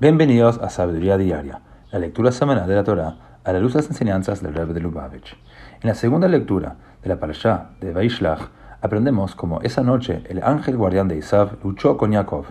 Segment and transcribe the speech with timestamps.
[0.00, 1.60] Bienvenidos a Sabiduría Diaria,
[1.92, 4.80] la lectura semanal de la Torah a la luz de las enseñanzas del Rebbe de
[4.80, 5.36] Lubavitch.
[5.82, 8.40] En la segunda lectura de la Parashá de Vaishlach
[8.80, 12.46] aprendemos cómo esa noche el ángel guardián de Isav luchó con Jacob.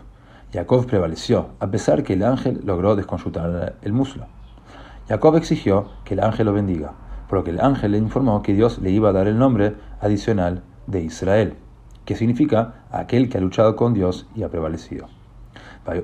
[0.54, 4.28] Jacob prevaleció, a pesar que el ángel logró desconsultar el muslo.
[5.10, 6.94] Jacob exigió que el ángel lo bendiga,
[7.28, 9.76] por lo que el ángel le informó que Dios le iba a dar el nombre
[10.00, 11.56] adicional de Israel,
[12.06, 15.08] que significa aquel que ha luchado con Dios y ha prevalecido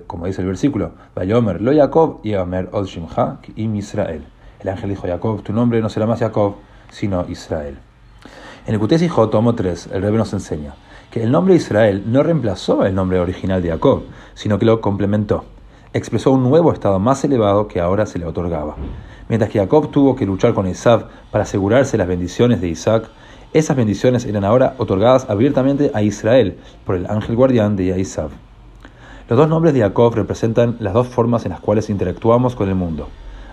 [0.07, 2.87] como dice el versículo, Vayomer lo Jacob y Omer od
[3.55, 4.25] im Israel.
[4.59, 6.55] El ángel dijo Jacob, tu nombre no será más Jacob,
[6.89, 7.77] sino Israel.
[8.67, 10.73] En el Kutés Hijo, tomo 3, el Rebbe nos enseña
[11.11, 14.03] que el nombre Israel no reemplazó el nombre original de Jacob,
[14.35, 15.45] sino que lo complementó.
[15.91, 18.75] Expresó un nuevo estado más elevado que ahora se le otorgaba.
[19.27, 23.09] Mientras que Jacob tuvo que luchar con Isaac para asegurarse las bendiciones de Isaac,
[23.53, 28.29] esas bendiciones eran ahora otorgadas abiertamente a Israel por el ángel guardián de Isaac.
[29.29, 32.73] Los dos nombres de Jacob representan las dos formas en las cuales interactuamos con el
[32.73, 33.09] mundo.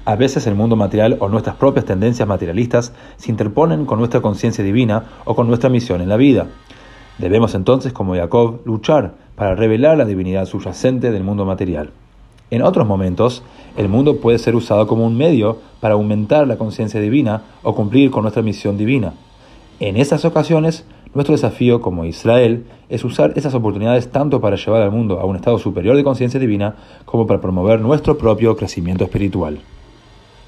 [0.07, 4.65] A veces el mundo material o nuestras propias tendencias materialistas se interponen con nuestra conciencia
[4.65, 6.47] divina o con nuestra misión en la vida.
[7.19, 11.91] Debemos entonces, como Jacob, luchar para revelar la divinidad subyacente del mundo material.
[12.51, 13.43] En otros momentos,
[13.77, 18.11] el mundo puede ser usado como un medio para aumentar la conciencia divina o cumplir
[18.11, 19.13] con nuestra misión divina.
[19.79, 24.93] En esas ocasiones, nuestro desafío como Israel es usar esas oportunidades tanto para llevar al
[24.93, 29.59] mundo a un estado superior de conciencia divina como para promover nuestro propio crecimiento espiritual.